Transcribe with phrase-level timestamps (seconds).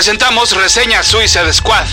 [0.00, 1.84] Presentamos reseña Suicide Squad.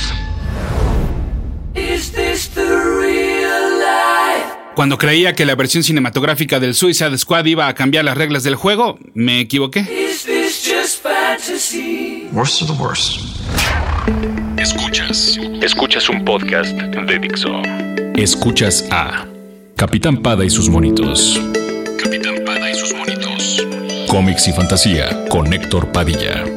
[4.76, 8.56] Cuando creía que la versión cinematográfica del Suicide Squad iba a cambiar las reglas del
[8.56, 9.86] juego, me equivoqué.
[12.32, 13.20] Worst of the worst.
[14.58, 15.38] Escuchas.
[15.62, 17.62] Escuchas un podcast de Dixo.
[18.16, 19.28] Escuchas a
[19.76, 21.42] Capitán Pada y sus monitos.
[22.02, 23.68] Capitán Pada y sus monitos.
[24.08, 26.57] Cómics y fantasía con Héctor Padilla.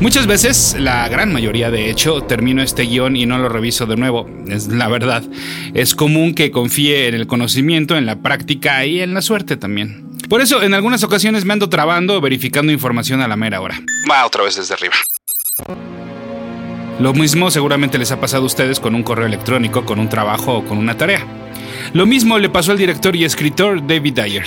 [0.00, 3.96] Muchas veces, la gran mayoría de hecho, termino este guion y no lo reviso de
[3.96, 4.30] nuevo.
[4.46, 5.24] Es la verdad.
[5.74, 10.08] Es común que confíe en el conocimiento, en la práctica y en la suerte también.
[10.28, 13.80] Por eso, en algunas ocasiones me ando trabando verificando información a la mera hora.
[14.08, 14.94] Va otra vez desde arriba.
[17.00, 20.58] Lo mismo seguramente les ha pasado a ustedes con un correo electrónico, con un trabajo
[20.58, 21.26] o con una tarea.
[21.92, 24.46] Lo mismo le pasó al director y escritor David Dyer.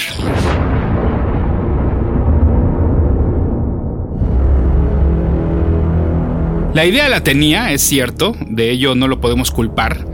[6.74, 10.06] La idea la tenía, es cierto, de ello no lo podemos culpar.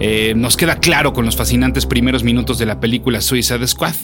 [0.00, 3.94] Eh, nos queda claro con los fascinantes primeros minutos de la película Suicide Squad.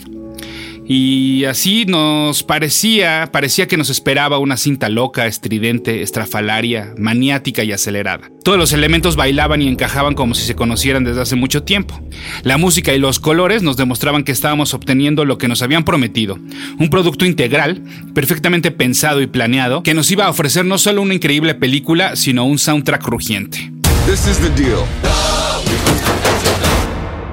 [0.95, 7.72] Y así nos parecía, parecía que nos esperaba una cinta loca, estridente, estrafalaria, maniática y
[7.72, 8.31] acelerada.
[8.44, 11.99] Todos los elementos bailaban y encajaban como si se conocieran desde hace mucho tiempo.
[12.43, 16.39] La música y los colores nos demostraban que estábamos obteniendo lo que nos habían prometido,
[16.78, 21.15] un producto integral, perfectamente pensado y planeado, que nos iba a ofrecer no solo una
[21.15, 23.72] increíble película, sino un soundtrack rugiente.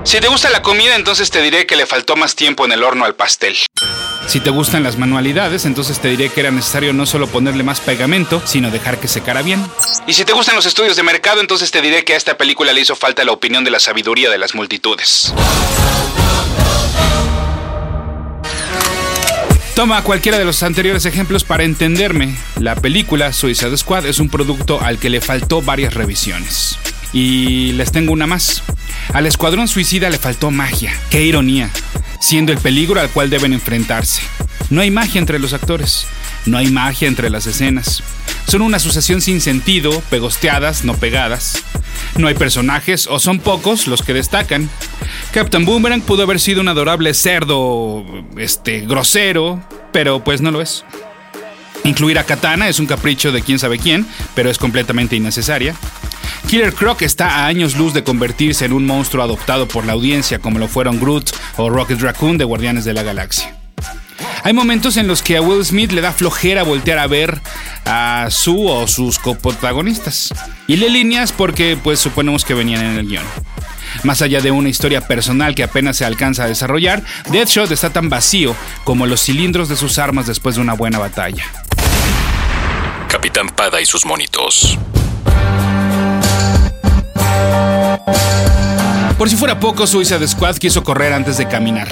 [0.03, 2.83] Si te gusta la comida, entonces te diré que le faltó más tiempo en el
[2.83, 3.55] horno al pastel.
[4.27, 7.79] Si te gustan las manualidades, entonces te diré que era necesario no solo ponerle más
[7.79, 9.63] pegamento, sino dejar que secara bien.
[10.07, 12.71] Y si te gustan los estudios de mercado, entonces te diré que a esta película
[12.71, 15.33] le hizo falta la opinión de la sabiduría de las multitudes.
[19.75, 22.35] Toma cualquiera de los anteriores ejemplos para entenderme.
[22.59, 26.77] La película Suicide Squad es un producto al que le faltó varias revisiones.
[27.13, 28.63] Y les tengo una más.
[29.13, 30.93] Al escuadrón suicida le faltó magia.
[31.09, 31.69] Qué ironía,
[32.19, 34.21] siendo el peligro al cual deben enfrentarse.
[34.69, 36.05] No hay magia entre los actores,
[36.45, 38.03] no hay magia entre las escenas.
[38.47, 41.63] Son una asociación sin sentido, pegosteadas, no pegadas.
[42.17, 44.69] No hay personajes o son pocos los que destacan.
[45.31, 48.05] Captain Boomerang pudo haber sido un adorable cerdo,
[48.37, 50.83] este, grosero, pero pues no lo es.
[51.83, 54.05] Incluir a Katana es un capricho de quién sabe quién,
[54.35, 55.75] pero es completamente innecesaria.
[56.47, 60.39] Killer Croc está a años luz de convertirse en un monstruo adoptado por la audiencia
[60.39, 63.55] como lo fueron Groot o Rocket Raccoon de Guardianes de la Galaxia.
[64.43, 67.41] Hay momentos en los que a Will Smith le da flojera voltear a ver
[67.85, 70.33] a su o sus coprotagonistas.
[70.67, 73.25] Y le líneas porque pues suponemos que venían en el guion.
[74.03, 78.09] Más allá de una historia personal que apenas se alcanza a desarrollar, Deadshot está tan
[78.09, 81.43] vacío como los cilindros de sus armas después de una buena batalla.
[83.07, 84.77] Capitán Pada y sus monitos.
[89.29, 91.87] Si fuera poco, Suicide Squad quiso correr antes de caminar.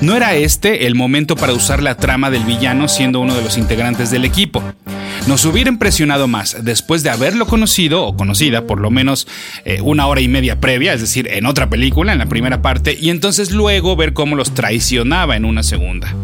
[0.00, 3.58] No era este el momento para usar la trama del villano siendo uno de los
[3.58, 4.62] integrantes del equipo.
[5.26, 9.26] Nos hubiera impresionado más después de haberlo conocido o conocida por lo menos
[9.64, 12.96] eh, una hora y media previa, es decir, en otra película, en la primera parte,
[12.98, 16.14] y entonces luego ver cómo los traicionaba en una segunda.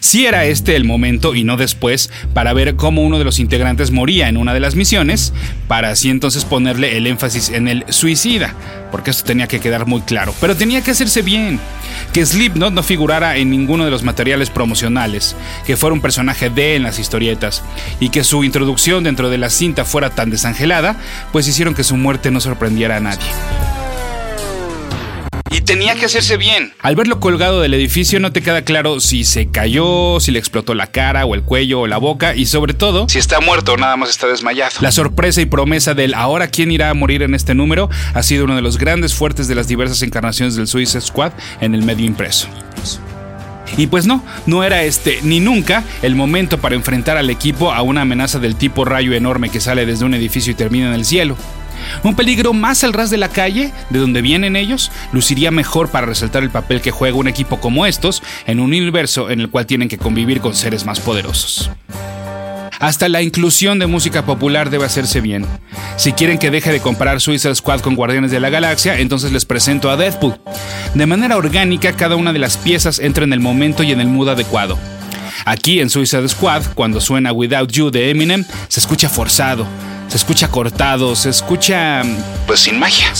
[0.00, 3.90] Si era este el momento y no después para ver cómo uno de los integrantes
[3.90, 5.32] moría en una de las misiones,
[5.68, 8.54] para así entonces ponerle el énfasis en el suicida,
[8.90, 11.58] porque esto tenía que quedar muy claro, pero tenía que hacerse bien.
[12.12, 15.36] Que Slipknot no figurara en ninguno de los materiales promocionales,
[15.66, 17.62] que fuera un personaje de en las historietas
[18.00, 20.96] y que su introducción dentro de la cinta fuera tan desangelada,
[21.32, 23.26] pues hicieron que su muerte no sorprendiera a nadie.
[25.66, 26.72] Tenía que hacerse bien.
[26.80, 30.74] Al verlo colgado del edificio no te queda claro si se cayó, si le explotó
[30.74, 33.76] la cara o el cuello o la boca y sobre todo si está muerto o
[33.76, 34.70] nada más está desmayado.
[34.80, 38.44] La sorpresa y promesa del ahora quién irá a morir en este número ha sido
[38.44, 42.06] uno de los grandes fuertes de las diversas encarnaciones del Suicide Squad en el medio
[42.06, 42.46] impreso.
[43.76, 47.82] Y pues no, no era este ni nunca el momento para enfrentar al equipo a
[47.82, 51.04] una amenaza del tipo rayo enorme que sale desde un edificio y termina en el
[51.04, 51.36] cielo.
[52.02, 56.06] Un peligro más al ras de la calle, de donde vienen ellos, luciría mejor para
[56.06, 59.66] resaltar el papel que juega un equipo como estos en un universo en el cual
[59.66, 61.70] tienen que convivir con seres más poderosos.
[62.78, 65.46] Hasta la inclusión de música popular debe hacerse bien.
[65.96, 69.46] Si quieren que deje de comparar Suicide Squad con Guardianes de la Galaxia, entonces les
[69.46, 70.38] presento a Deadpool.
[70.94, 74.08] De manera orgánica, cada una de las piezas entra en el momento y en el
[74.08, 74.78] mood adecuado.
[75.44, 79.66] Aquí en Suicide Squad, cuando suena Without You de Eminem, se escucha forzado,
[80.08, 82.02] se escucha cortado, se escucha...
[82.46, 83.12] pues sin magia.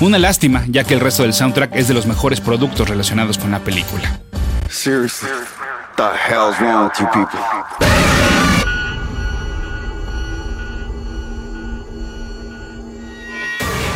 [0.00, 3.50] Una lástima, ya que el resto del soundtrack es de los mejores productos relacionados con
[3.50, 4.20] la película.
[4.68, 5.28] Seriously?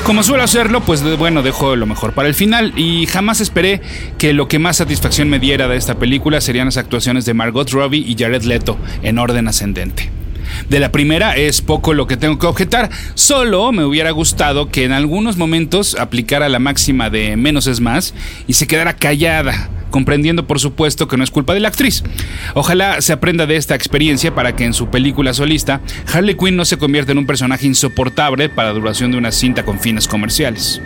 [0.05, 3.81] Como suelo hacerlo, pues bueno, dejo lo mejor para el final y jamás esperé
[4.19, 7.71] que lo que más satisfacción me diera de esta película serían las actuaciones de Margot
[7.71, 10.11] Robbie y Jared Leto en orden ascendente.
[10.69, 14.85] De la primera es poco lo que tengo que objetar, solo me hubiera gustado que
[14.85, 18.15] en algunos momentos aplicara la máxima de menos es más
[18.47, 22.03] y se quedara callada comprendiendo por supuesto que no es culpa de la actriz.
[22.55, 25.83] Ojalá se aprenda de esta experiencia para que en su película solista
[26.13, 29.65] Harley Quinn no se convierta en un personaje insoportable para la duración de una cinta
[29.65, 30.83] con fines comerciales.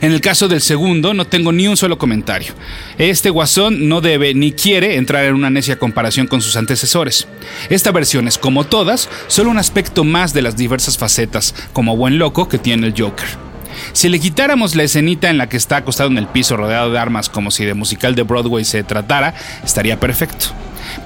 [0.00, 2.54] En el caso del segundo, no tengo ni un solo comentario.
[2.96, 7.28] Este guasón no debe ni quiere entrar en una necia comparación con sus antecesores.
[7.68, 12.18] Esta versión es, como todas, solo un aspecto más de las diversas facetas, como buen
[12.18, 13.53] loco, que tiene el Joker.
[13.94, 16.98] Si le quitáramos la escenita en la que está acostado en el piso rodeado de
[16.98, 20.46] armas como si de musical de Broadway se tratara, estaría perfecto.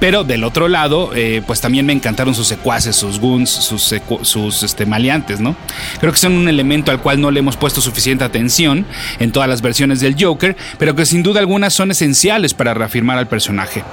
[0.00, 4.62] Pero del otro lado, eh, pues también me encantaron sus secuaces, sus goons, sus, sus
[4.62, 5.54] este, maleantes, ¿no?
[6.00, 8.86] Creo que son un elemento al cual no le hemos puesto suficiente atención
[9.20, 13.18] en todas las versiones del Joker, pero que sin duda alguna son esenciales para reafirmar
[13.18, 13.84] al personaje.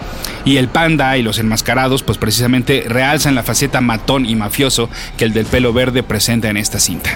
[0.45, 5.25] Y el panda y los enmascarados, pues precisamente realzan la faceta matón y mafioso que
[5.25, 7.11] el del pelo verde presenta en esta cinta.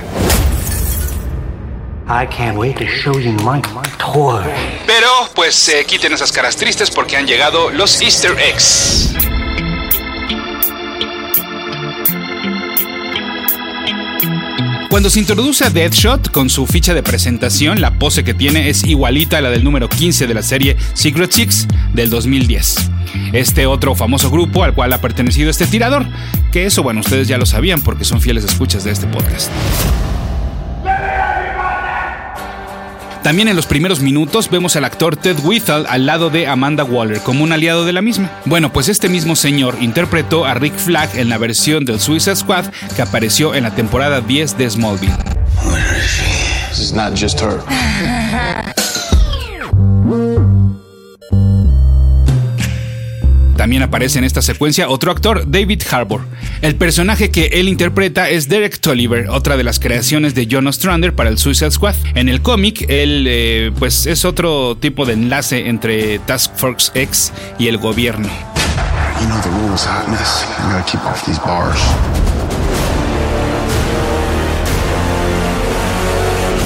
[4.87, 9.13] Pero, pues eh, quiten esas caras tristes porque han llegado los Easter eggs.
[14.89, 18.83] Cuando se introduce a Deadshot con su ficha de presentación, la pose que tiene es
[18.85, 22.89] igualita a la del número 15 de la serie Secret Six del 2010.
[23.33, 26.07] Este otro famoso grupo al cual ha pertenecido este tirador,
[26.51, 29.51] que eso bueno, ustedes ya lo sabían porque son fieles escuchas de este podcast.
[33.29, 37.19] También en los primeros minutos vemos al actor Ted Withall al lado de Amanda Waller
[37.19, 38.31] como un aliado de la misma.
[38.45, 42.65] Bueno, pues este mismo señor interpretó a Rick Flag en la versión del Suicide Squad
[42.95, 45.13] que apareció en la temporada 10 de Smallville.
[53.59, 56.21] También aparece en esta secuencia otro actor, David Harbour.
[56.61, 61.13] El personaje que él interpreta es Derek Tolliver, otra de las creaciones de John Ostrander
[61.13, 61.95] para el Suicide Squad.
[62.15, 67.33] En el cómic, él eh, pues es otro tipo de enlace entre Task Force X
[67.59, 68.29] y el gobierno.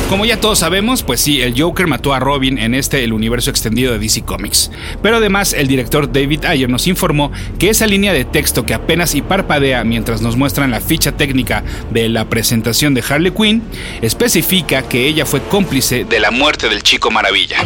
[0.09, 3.49] Como ya todos sabemos, pues sí, el Joker mató a Robin en este el universo
[3.49, 4.69] extendido de DC Comics.
[5.01, 9.15] Pero además, el director David Ayer nos informó que esa línea de texto que apenas
[9.15, 13.63] y parpadea mientras nos muestran la ficha técnica de la presentación de Harley Quinn,
[14.01, 17.61] especifica que ella fue cómplice de la muerte del Chico Maravilla.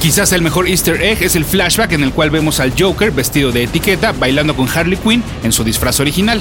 [0.00, 3.50] Quizás el mejor easter egg es el flashback en el cual vemos al Joker vestido
[3.50, 6.40] de etiqueta bailando con Harley Quinn en su disfraz original.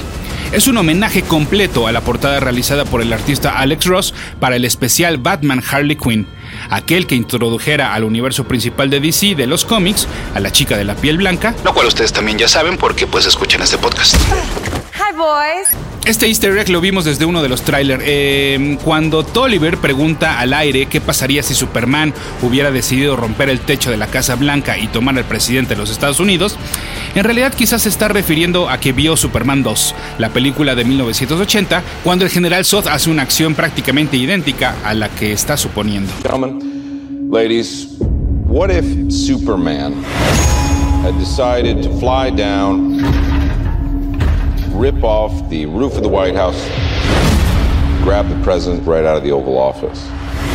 [0.52, 4.64] Es un homenaje completo a la portada realizada por el artista Alex Ross para el
[4.64, 6.26] especial Batman Harley Quinn,
[6.70, 10.86] aquel que introdujera al universo principal de DC de los cómics a la chica de
[10.86, 14.16] la piel blanca, lo cual ustedes también ya saben porque pues escuchan este podcast.
[14.96, 15.87] Hi boys.
[16.06, 18.04] Este easter egg lo vimos desde uno de los trailers.
[18.06, 23.92] Em, cuando Tolliver pregunta al aire qué pasaría si Superman hubiera decidido romper el techo
[23.92, 26.56] de la Casa Blanca y tomar al presidente de los Estados Unidos,
[27.14, 31.84] en realidad quizás se está refiriendo a que vio Superman 2, la película de 1980,
[32.04, 36.12] cuando el general Zod hace una acción prácticamente idéntica a la que está suponiendo.
[37.30, 37.98] ladies,
[38.48, 40.02] what if Superman
[41.04, 43.37] had decided to fly down
[44.78, 46.56] rip off the roof of the White House,
[48.04, 50.00] grab the president right out of the Oval Office.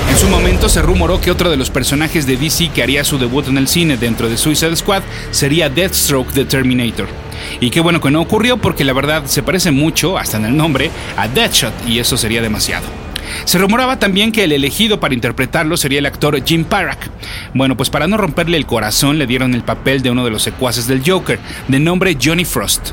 [0.09, 3.19] En su momento se rumoró que otro de los personajes de DC que haría su
[3.19, 5.03] debut en el cine dentro de Suicide Squad
[5.33, 7.09] sería Deathstroke the Terminator.
[7.61, 10.57] Y qué bueno que no ocurrió porque la verdad se parece mucho, hasta en el
[10.57, 13.02] nombre, a Deadshot y eso sería demasiado.
[13.45, 17.11] Se rumoraba también que el elegido para interpretarlo sería el actor Jim Parak.
[17.55, 20.43] Bueno, pues para no romperle el corazón le dieron el papel de uno de los
[20.43, 22.91] secuaces del Joker, de nombre Johnny Frost.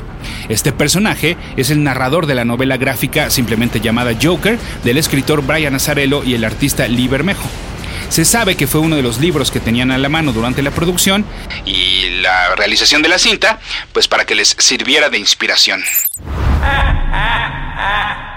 [0.48, 5.74] Este personaje es el narrador de la novela gráfica simplemente llamada Joker del escritor Brian
[5.74, 7.48] Azzarello y el artista Lee Bermejo.
[8.08, 10.72] Se sabe que fue uno de los libros que tenían a la mano durante la
[10.72, 11.24] producción
[11.64, 13.60] y la realización de la cinta,
[13.92, 15.82] pues para que les sirviera de inspiración.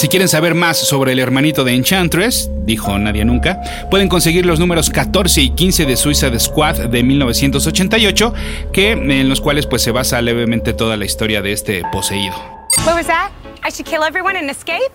[0.00, 4.58] Si quieren saber más sobre el hermanito de Enchantress, dijo Nadie Nunca, pueden conseguir los
[4.58, 8.32] números 14 y 15 de Suicide Squad de 1988,
[8.72, 12.34] que, en los cuales pues, se basa levemente toda la historia de este poseído.
[12.86, 13.30] What was that?
[13.62, 14.90] I should kill everyone and escape?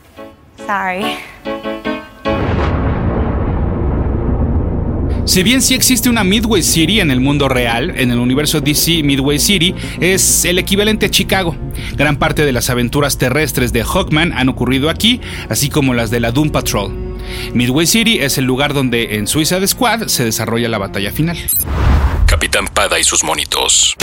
[0.65, 1.74] Sorry.
[5.25, 9.01] Si bien sí existe una Midway City en el mundo real, en el universo DC
[9.01, 11.55] Midway City es el equivalente a Chicago.
[11.97, 16.19] Gran parte de las aventuras terrestres de Hawkman han ocurrido aquí, así como las de
[16.19, 16.93] la Doom Patrol.
[17.55, 21.37] Midway City es el lugar donde en Suicide Squad se desarrolla la batalla final.
[22.27, 23.95] Capitán Pada y sus monitos.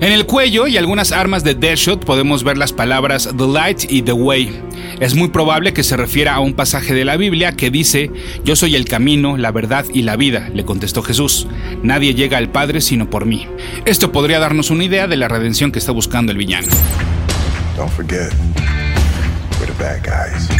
[0.00, 4.02] En el cuello y algunas armas de Deadshot podemos ver las palabras The Light y
[4.02, 4.60] The Way.
[5.00, 8.10] Es muy probable que se refiera a un pasaje de la Biblia que dice,
[8.44, 11.46] Yo soy el camino, la verdad y la vida, le contestó Jesús.
[11.82, 13.46] Nadie llega al Padre sino por mí.
[13.84, 16.68] Esto podría darnos una idea de la redención que está buscando el villano.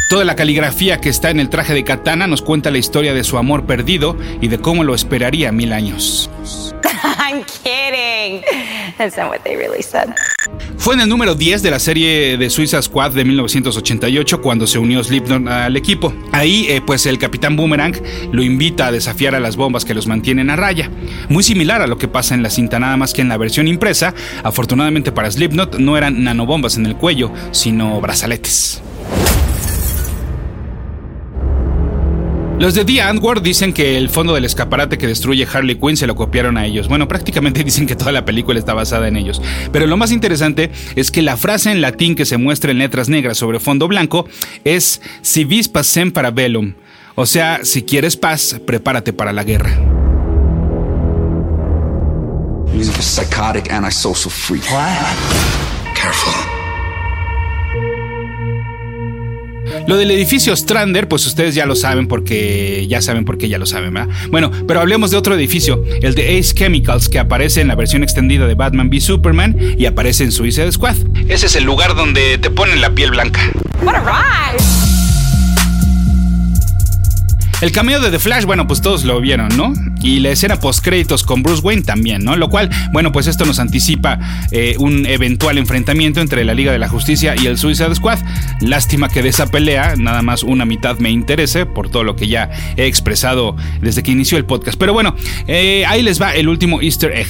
[0.09, 3.25] Toda la caligrafía que está en el traje de Katana nos cuenta la historia de
[3.25, 6.31] su amor perdido y de cómo lo esperaría mil años.
[10.77, 14.79] Fue en el número 10 de la serie de Suiza Squad de 1988 cuando se
[14.79, 16.13] unió Slipknot al equipo.
[16.33, 17.95] Ahí, eh, pues el Capitán Boomerang
[18.31, 20.91] lo invita a desafiar a las bombas que los mantienen a raya.
[21.31, 23.69] Muy similar a lo que pasa en la cinta, nada más que en la versión
[23.69, 28.83] impresa, afortunadamente para Slipknot no eran nanobombas en el cuello, sino brazaletes.
[32.59, 36.07] Los de The Antwoord dicen que el fondo del escaparate que destruye Harley Quinn se
[36.07, 36.89] lo copiaron a ellos.
[36.89, 39.43] Bueno, prácticamente dicen que toda la película está basada en ellos.
[39.73, 43.09] Pero lo más interesante es que la frase en latín que se muestra en letras
[43.09, 44.27] negras sobre fondo blanco
[44.65, 46.75] es Si vis pacem para bellum.
[47.17, 49.77] O sea, si quieres paz, prepárate para la guerra.
[53.01, 53.69] psychotic
[55.95, 56.54] Careful.
[59.87, 63.59] Lo del edificio Strander, pues ustedes ya lo saben porque ya saben por qué ya
[63.59, 64.13] lo saben, ¿verdad?
[64.31, 68.03] Bueno, pero hablemos de otro edificio, el de Ace Chemicals, que aparece en la versión
[68.03, 70.97] extendida de Batman v Superman y aparece en Suicide Squad.
[71.29, 73.41] Ese es el lugar donde te ponen la piel blanca.
[73.83, 74.65] What a ride.
[77.61, 79.73] El cameo de The Flash, bueno, pues todos lo vieron, ¿no?
[80.05, 82.37] Y la escena post créditos con Bruce Wayne también, ¿no?
[82.37, 84.21] Lo cual, bueno, pues esto nos anticipa
[84.53, 88.19] eh, un eventual enfrentamiento entre la Liga de la Justicia y el Suicide Squad.
[88.61, 92.29] Lástima que de esa pelea nada más una mitad me interese por todo lo que
[92.29, 94.79] ya he expresado desde que inició el podcast.
[94.79, 97.29] Pero bueno, eh, ahí les va el último Easter egg.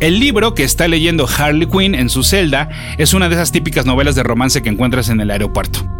[0.00, 3.86] El libro que está leyendo Harley Quinn en su celda es una de esas típicas
[3.86, 5.99] novelas de romance que encuentras en el aeropuerto.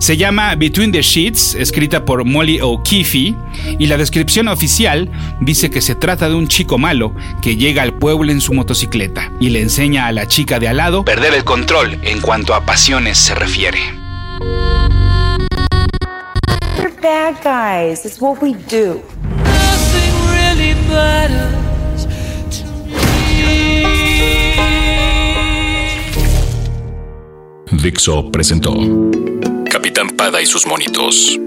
[0.00, 3.34] Se llama Between the Sheets, escrita por Molly O'Keefe,
[3.78, 7.92] y la descripción oficial dice que se trata de un chico malo que llega al
[7.92, 11.44] pueblo en su motocicleta y le enseña a la chica de al lado perder el
[11.44, 13.78] control en cuanto a pasiones se refiere.
[17.02, 18.04] bad guys.
[18.04, 19.02] It's what we do.
[27.82, 28.74] Dixo presentó
[29.70, 31.38] Capitán Pada y sus monitos.